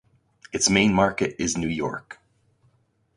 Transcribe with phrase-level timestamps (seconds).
[0.51, 2.19] Its main market is New York.